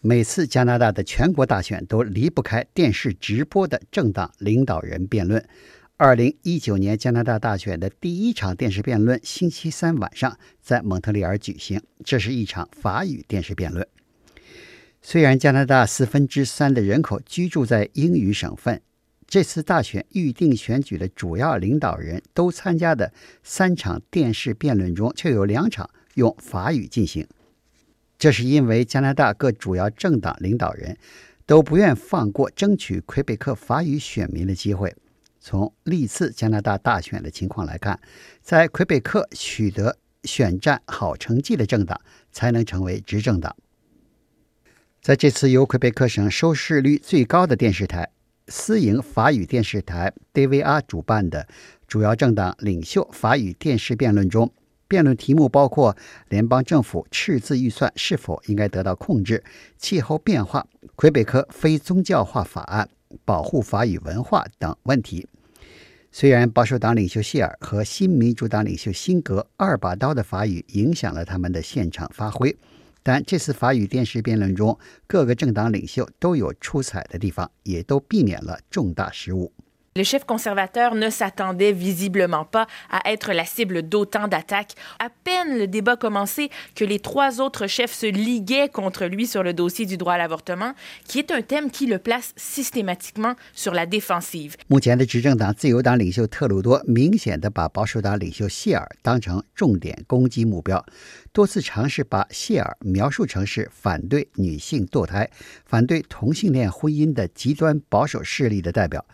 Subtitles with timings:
[0.00, 5.44] 每次加拿大的全国大选都离不开电视直播的政党领导人辩论。
[5.96, 11.80] 二零一九年加拿大大选的第一场电视辩论，星期三晚上在蒙特利尔举行。
[12.04, 13.86] 这是一场法语电视辩论。
[15.00, 18.82] 虽然加拿大四分之三的人口居住在英语省份，
[19.26, 27.26] 这次大选预定选举的主要领导人都参加的三场电视辩论中，却有两场用法语进行。
[28.18, 30.96] 这是因为加拿大各主要政党领导人
[31.44, 34.94] 都不愿放过争取魁北克法语选民的机会。
[35.38, 38.00] 从历次加拿大大选的情况来看，
[38.42, 42.00] 在魁北克取得选战好成绩的政党
[42.32, 43.54] 才能成为执政党。
[45.00, 48.10] 在这次由魁北克省收视率最高的电视台——
[48.48, 51.46] 私营法语电视台 DVR 主办的
[51.86, 54.52] 主要政党领袖法语电视辩论中，
[54.88, 55.96] 辩论题目包括
[56.28, 59.42] 联邦政府赤字预算是否应该得到控制、
[59.76, 62.88] 气候变化、魁北克非宗教化法案、
[63.24, 65.26] 保护法语文化等问题。
[66.12, 72.56] 虽然保守党领袖谢尔和新民主党领袖辛格二把刀的法语影响了他们的现场发挥，
[73.02, 79.52] 但这次法语电视辩论中，各个政党领袖都有出彩的地方，也都避免了重大失误。
[79.95, 84.71] Le chef conservateur ne s'attendait visiblement pas à être la cible d'autant d'attaques.
[84.99, 89.43] À peine le débat commencé que les trois autres chefs se liguaient contre lui sur
[89.43, 90.75] le dossier du droit à l'avortement,
[91.09, 94.55] qui est un thème qui le place systématiquement sur la défensive.
[94.69, 100.85] 目前的执政党自由党领袖特鲁多明显的把保守党领袖谢尔当成重点攻击目标，
[101.33, 105.29] 多次尝试把谢尔描述成是反对女性堕胎、
[105.65, 109.05] 反对同性恋婚姻的极端保守势力的代表。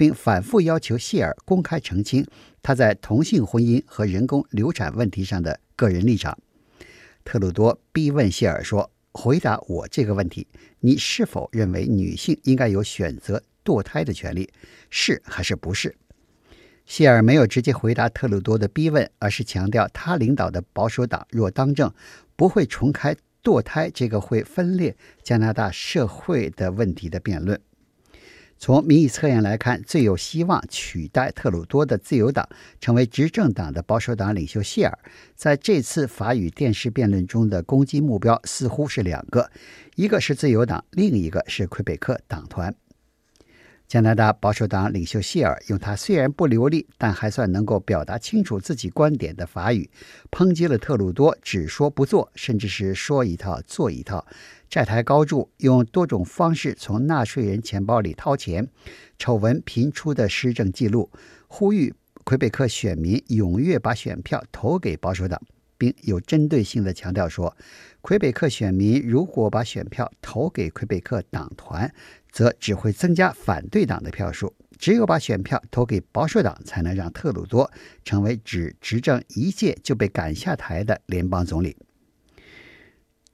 [0.00, 2.26] 并反复要求谢尔公开澄清
[2.62, 6.38] 他在同性婚姻和人工流产问题上的个人立场。
[7.22, 10.46] 特鲁多逼问谢尔说：“回答我这个问题，
[10.78, 14.48] 你是否认为女性应该有选择堕胎的权利？
[14.88, 15.94] 是还是不是？”
[16.86, 21.92] 谢尔没有直接回答特鲁多的逼问，而是强调他领导的保守党若当政，
[22.36, 27.60] 不会重开堕胎这个会分裂加拿大社会的问题的辩论。
[28.62, 32.46] 从民意测验来看，最有希望取代特鲁多的自由党
[32.78, 34.98] 成为执政党的保守党领袖谢尔，
[35.34, 39.50] 在这次法语电视辩论中的攻击目标似乎是两个，
[39.94, 42.74] 一个是自由党，另一个是魁北克党团。
[43.90, 49.90] 加拿大保守党领袖谢尔用他虽然不流利，但还算能够表达清楚自己观点的法语，
[50.30, 54.24] 抨击了特鲁多只说不做，甚至是说一套做一套，
[54.68, 58.68] 债台高筑，用多种方式从纳税人钱包里掏钱，
[59.18, 61.10] 丑闻频出的施政记录，
[61.48, 65.42] 呼吁魁北克选民踊跃把选票投给保守党，
[65.76, 67.56] 并有针对性地强调说，
[68.00, 71.92] 魁北克选民如果把选票投给魁北克党团。
[72.30, 74.54] 则只会增加反对党的票数。
[74.78, 77.70] 只有把选票投给保守党，才能让特鲁多
[78.04, 81.76] 成为只执政一届就被赶下台的联邦总理。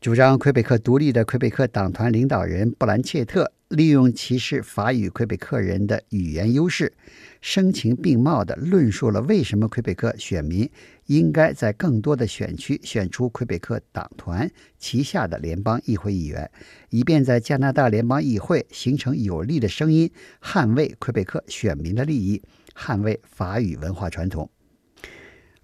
[0.00, 3.52] 主张魁北克独立的魁北克党团领导人布兰切特。
[3.70, 6.92] 利用歧视法语魁北克人的语言优势，
[7.40, 10.70] 声情并茂地论述了为什么魁北克选民
[11.06, 16.50] 应该在更多的选区选出魁北克党团旗下的联邦议会议员，
[16.90, 20.10] 以便在加拿大联邦议会形成有力的声音，
[20.42, 22.42] 捍卫魁北克选民的利益，
[22.74, 24.50] 捍卫法语文化传统。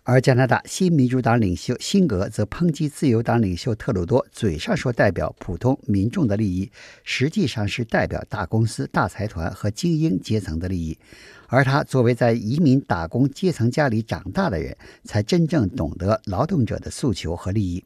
[0.05, 6.69] 而加拿大新民主党领袖辛格则抨击自由党领袖特鲁多，嘴上说代表普通民众的利益，
[7.05, 10.99] 实际上是代表大公司、大财团和精英阶层的利益。
[11.47, 17.85] 而他作为在移民打工阶层家里长大的人，才真正懂得劳动者的诉求和利益。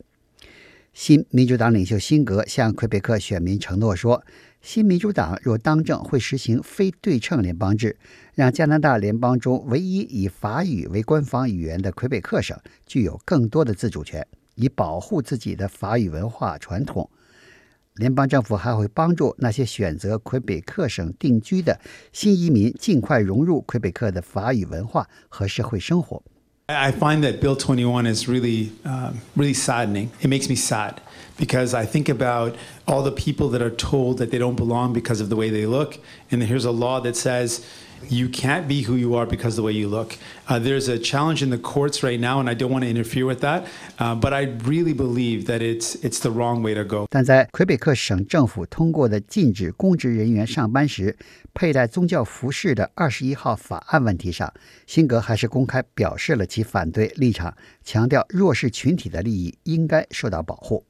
[0.99, 4.25] 新民主党领袖辛格向魁北克选民承诺说。
[4.63, 7.99] 新民主党若当政，会实行非对称联邦制，
[8.35, 17.11] 让加拿大联邦中唯一以法语为官方语言的魁北克省具有更多的自主权，以保护自己的法语文化传统。
[17.97, 21.79] 联邦政府还会帮助那些选择魁北克省定居的
[22.11, 26.23] 新移民尽快融入魁北克的法语文化和社会生活。
[26.69, 30.11] I find that Bill 21 is really, uh, really saddening.
[30.21, 31.01] It makes me sad
[31.37, 32.57] because I think about
[32.89, 35.65] all the people that are told that they don't belong because of the way they
[35.65, 36.01] look.
[36.29, 37.65] And here's a law that says
[38.09, 40.17] you can't be who you are because of the way you look.
[40.49, 43.27] Uh, there's a challenge in the courts right now, and I don't want to interfere
[43.27, 43.65] with that.
[43.99, 47.07] Uh, but I really believe that it's it's the wrong way to go.
[47.11, 51.17] 但在魁北克省政府通过的禁止公职人员上班时
[51.53, 54.53] 佩戴宗教服饰的二十一号法案问题上，
[54.87, 60.85] 辛格还是公开表示了其反对立场，强调弱势群体的利益应该受到保护。